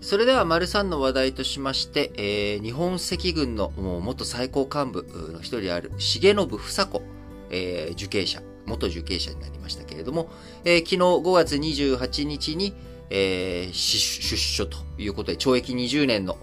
[0.00, 3.70] それでは、丸三の話題としまして、えー、日本赤軍の
[4.02, 7.02] 元最高幹部の一人である、重信房子、
[7.50, 10.30] えー、受刑者、元受刑者になりましたけれども、
[10.64, 12.72] えー、昨日5月28日に、
[13.10, 16.38] えー、出所ということで、懲役20年の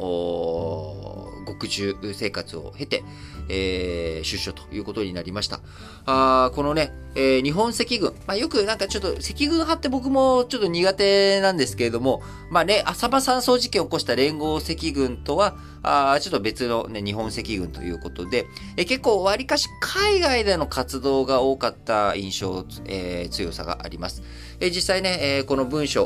[1.48, 3.04] 獄中生活を経て、
[3.50, 5.62] えー、出所ということになりました。
[6.06, 12.22] あこのね、えー、日本赤軍、まあ、よくなんかちょっと赤軍派って僕もちょっと苦手なんですけれども、
[12.52, 24.22] まあね、浅間山荘事件を起こした連合赤軍とは、あちょっと別のね、日本赤軍ということで、え、結構割かし海外での活動が多かった印象、えー、強さがあります。
[24.60, 26.06] え、実際ね、え、この文書、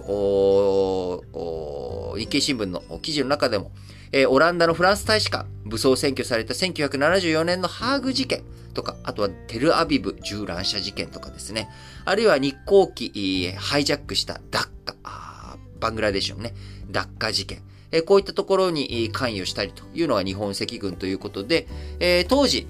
[2.18, 3.72] 日経新聞の記事の中でも、
[4.12, 8.44] え、オランダのフランス大使館、武装占拠された1974年のハーグ事件
[8.74, 11.70] とか、あとはテルアビブ銃乱射事件とかですね。
[12.04, 16.54] あるいは日航機、ハイジャックしたダッカ、バングラデシュのね、
[16.90, 17.64] ダッカ事件。
[17.94, 21.68] えこういったところに関与したりというのが日本赤軍ということで、
[22.00, 22.68] え、当時、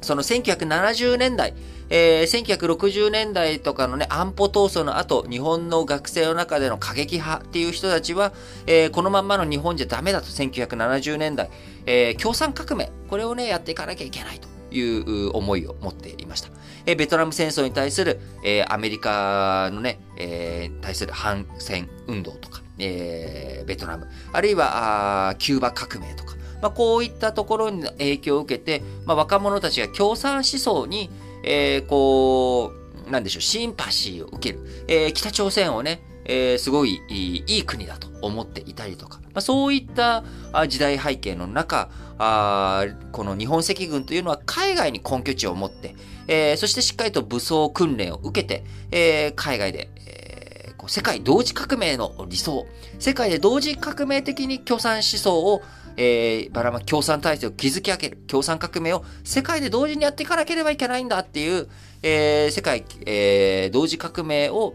[0.00, 1.54] その1970年代、
[1.90, 8.32] えー、1960年代とかのね、安保闘争の後、日本の学生の中での過激派っていう人たちは、
[8.66, 11.50] えー、このまんまの日本じゃダメだと、1970年代、
[11.86, 16.50] えー、共産革命、これをね、やっていかなきゃいけないという思いを持っていました。
[16.86, 31.10] えー、ベトナム戦争に対する、えー、アメリカのね、えー、対する反戦運動とか、えー、ベトナム、あるいはあキューバ革命とか、まあ、こういったところに影響を受けて、まあ、若者たちが共産思想に、
[31.44, 32.72] えー、こ
[33.06, 34.84] う、なんでしょう、シンパシーを受ける。
[34.88, 40.22] えー、北朝鮮をね、えー、すごいいい国だと思っていたりとか、まあ、そういった
[40.68, 41.90] 時代背景の中
[42.22, 45.96] あ、この日本赤軍というのは海外に根拠地を持って、
[46.28, 52.66] えー、そしてしっかりと武装訓練を受けて、えー、海外で、えー、世界同時革命の理想、
[52.98, 55.62] 世界で同時革命的に共産思想を
[55.96, 61.68] えー、ばらまき共産体制を築き上げる、共産革命を世界で同時にやっていかなければいけないんだっていう、
[62.02, 64.74] えー、世界、えー、同時革命を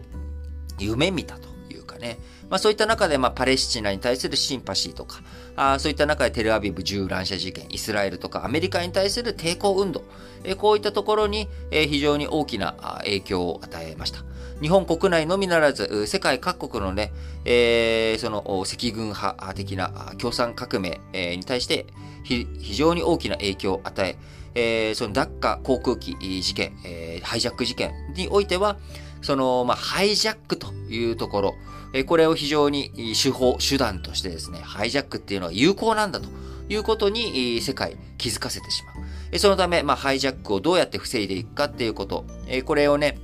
[0.78, 2.18] 夢見たというかね、
[2.48, 5.22] まあそういった中で、まあパレスチナに対するシンパシーとか、
[5.56, 10.04] あそういった中でテルアビブ銃乱射事件、イスラエルとかアメリカに対する抵抗運動、
[10.44, 14.24] えー、こういったところに、えー、非常に大きな影響を与えました。
[14.60, 17.12] 日本国内のみならず、世界各国のね、
[17.44, 21.00] えー、その赤軍派的な共産革命
[21.36, 21.86] に対して
[22.24, 24.16] 非常に大きな影響を与え、
[24.54, 28.78] えー、そのダッカ航空機事件、えー、ハイジャック事件においては、
[29.20, 31.54] その、まあ、ハイジャックというところ、
[31.92, 36.28] えー、これを非常に手法、手段としてですね、ハイジャックっていうのは有効なんだと
[36.70, 38.92] いうことに世界気づかせてしま
[39.34, 39.38] う。
[39.38, 43.18] そのため、まあ、ハイジャックをどうやって防いでいくかっていうこと、えこれをね、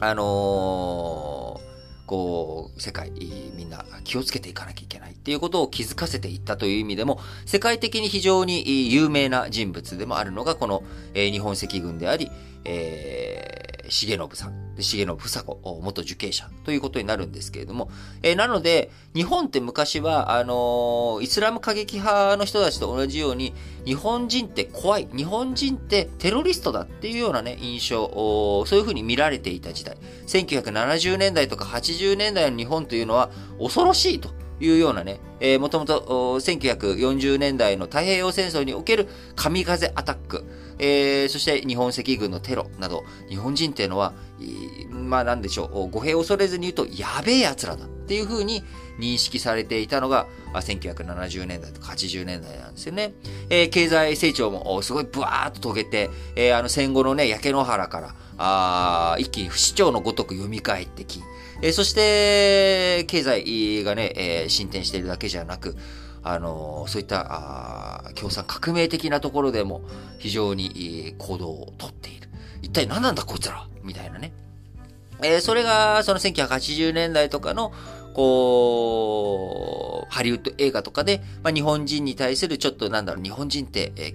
[0.00, 3.10] あのー、こう、世界、
[3.56, 10.82] みんな気をつけていかなきゃいけないっていうことを気づかせていったという意味でも、世界的に非常に有名な人物でもあるのが、この、
[11.14, 12.30] えー、日本赤軍であり、
[12.64, 17.90] えー重信さん、重信房子、元受刑者ということになるんですけれども、
[18.22, 28.06] えー、なので、日本って昔は、あのー、イスラム過激派の人たちと同じように、日本人って怖い、日本人ってテロリストだっていうようなね、印象、
[28.66, 29.96] そういうふうに見られていた時代。
[30.26, 34.38] 1970年代とか80年代の日本というのは恐ろしいと。
[34.60, 40.44] いうようなね、えー、もともと1940年代の太平洋戦争における神風アタック、
[40.78, 44.12] えー、そして日本赤軍のテロなど、日本人っていうのは、
[44.90, 48.62] まあなんでしょう、語弊を恐れずに言うと、やべえ奴らだっていうふうに
[48.98, 53.12] 認識されていたのが、1970年代とか80年代なんですよね。
[53.50, 60.48] えー、経済成長もすごいブワーッと遂げて、えー、あの戦後のね、焼け野原から、あ一気に不死鳥のごとく蘇っ
[60.86, 61.22] てき、
[61.60, 65.76] えー、そして、経済がね、えー、進展しているだけじゃなく、
[66.22, 67.26] あのそういった
[68.06, 69.82] あ共産革命的なところでも
[70.18, 72.28] 非常に行動をとっている。
[72.62, 73.66] 一体何なんだこいつら？
[73.82, 74.32] みたいなね。
[75.22, 77.72] えー、それが、その1980年代とかの、
[78.14, 84.14] こう、ハリウッド映画とかで、まあ、日本人に対するちょっとなんだろう、日本人って、え、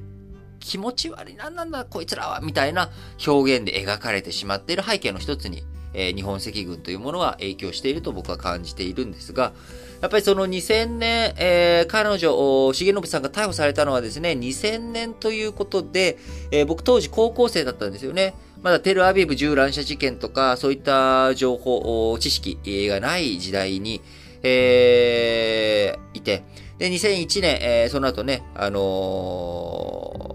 [0.59, 2.89] 気持ち悪い、何なんだこいつらは、みたいな
[3.25, 9.53] 表現で描かれてしまっている背景の一つに、えー、日本赤軍というものは影響していると僕は感じているんですが、
[10.01, 16.17] やっぱりその2000年、えー、彼女、重信さんが逮捕されたのはですね、2000年ということで、
[16.51, 18.33] えー、僕当時高校生だったんですよね。
[18.61, 22.57] まだテルアビブ銃乱射事件とか、そういった情報、知識
[22.89, 24.01] がない時代に、
[24.41, 26.43] えー、いて、
[26.77, 30.32] で、2001年、えー、その後ね、あのー、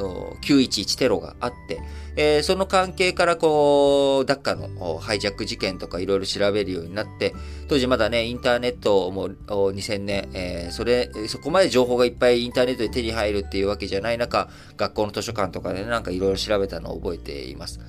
[0.00, 1.80] の911テロがあって、
[2.16, 7.34] えー、その関係からこう、ダッカのハイジャック事件とかいろいろ調べるようになって、
[7.68, 17.80] 当時まだね、インターネットも2000年、えー、それ、そこまで情報がいっぱいインターネットで手に入るっていうわけじゃない中、学校の図書館とかで、ね、なんかいろいろ調べたのを覚えています。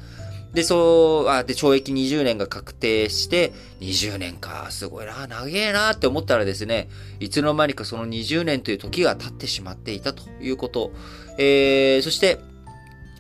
[0.53, 6.89] で、そう、あ、で、懲役20年が確定して、20年か、すごいな、長えなって思ったらですね、
[7.19, 10.92] いつの間にかその20年という時が経ってしまっていたということ。
[11.38, 12.39] えー、そして、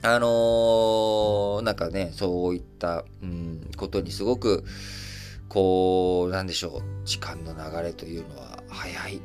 [0.01, 4.65] あのー、なんかね、そういった、うん、ことにすごく、
[5.47, 9.21] こう、なんでしょう、時間の流れというのは早い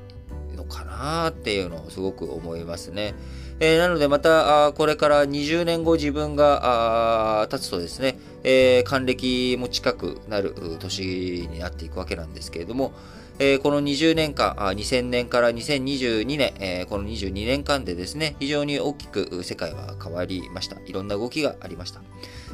[0.55, 3.15] のかなっていうのをすごく思いますね。
[3.59, 12.93] えー、なのでまた、これから20年後自分が経つとですね、えー、還暦も近くなる年になっていくわけなんですけれども、
[13.39, 20.77] えー、この20年間、2000年から2022年、えー、この22年間でですね、非常に大きく世界は変わりました。
[20.85, 22.03] いろんな動きがありました。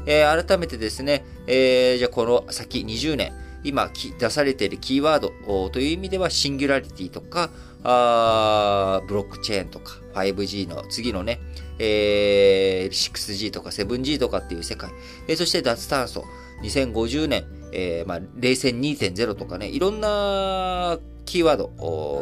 [0.06, 3.32] えー、改めてですね、え、じゃあこの先20年、
[3.64, 7.50] 今出されているキーワードという意味では、シンギュラリティとか、
[7.84, 11.40] あブロックチェーンとか、5G の次のね、
[11.78, 14.90] えー、6G とか 7G とかっていう世界、
[15.28, 16.24] えー、そして脱炭素、
[16.62, 21.72] 2050年、えー、まあ、冷戦2.0とかね、いろんなキーワード、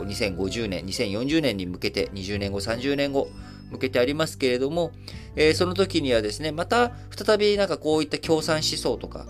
[0.06, 3.28] 2050年、2040年に向けて、20年後、30年後、
[3.70, 4.92] 向けてありますけれども、
[5.36, 9.26] えー、その時にはですね、また再びなんかこういった共産思想とか、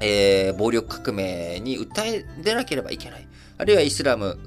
[0.00, 3.26] えー、暴力革命に訴え出なければいけない。
[3.58, 4.38] あるいはイスラム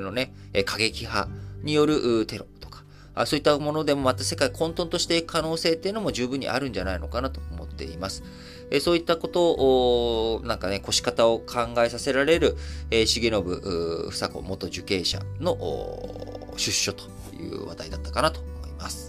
[0.00, 0.32] のね、
[0.64, 1.28] 過激派
[1.62, 2.84] によるテロとか、
[3.14, 8.22] あそういったものでもまた世界混沌としていく可能性っていうのも十分にあるんじゃないのかなと思っています。
[8.70, 12.56] えそういったことを、なんかね、腰方を考えさせられる
[12.90, 15.56] え、重信房子元受刑者の
[16.56, 17.04] 出所と
[17.34, 19.07] いう話題だったかなと思います